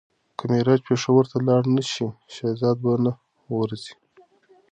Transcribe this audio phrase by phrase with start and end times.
[0.37, 3.11] که مهاراجا پېښور ته لاړ نه شي شهزاده به نه
[3.57, 3.93] ورځي.